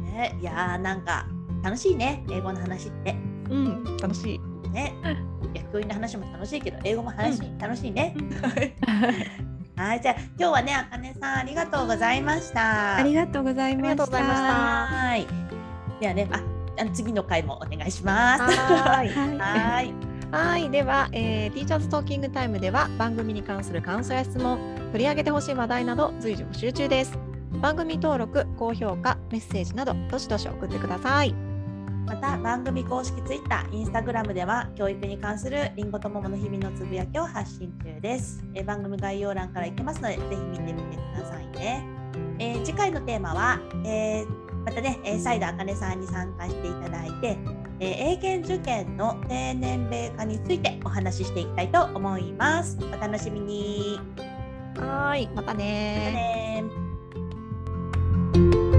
[0.04, 1.26] ね、いやなんか
[1.62, 2.24] 楽しいね。
[2.30, 3.16] 英語の話って。
[3.48, 4.40] うん、楽しい。
[4.70, 4.94] ね。
[5.72, 8.14] 教員の話も楽しいけど英語も話、うん、楽しいね。
[9.76, 12.96] はい、じゃあ今日はね、あかねさんありがとうございました。
[12.96, 14.12] ありがとうございました。
[14.12, 15.26] はい。
[16.00, 16.42] ではね、あ、
[16.78, 18.42] あの次の回もお願いします。
[18.42, 19.08] はい。
[19.40, 20.09] はい。
[20.30, 24.60] はい、では、えー、ティーチャーズトーキングタイムでは番組に関する感想や質問、
[24.92, 27.18] 取り上げてほしい話題など随時募集中です。
[27.60, 31.34] 番組登録、高評価、メッセージなどどしどし送ってください。
[32.06, 38.44] また番組公式 Twitter、Instagram では教育に関するりんごと桃の日々のつぶやきを発信中です。
[38.54, 41.84] え番組概要欄から行けますので、ぜひ見てみてくださいね。
[42.38, 47.36] えー、次回のテーマは、えー、またね、再度あかねさんに参加していただいて、
[47.80, 52.78] えー、英検受験の低年齢化についてお話ししていきたいと思います。
[52.80, 53.98] お楽しみに。
[54.76, 56.70] はい、またねま
[58.32, 58.69] たね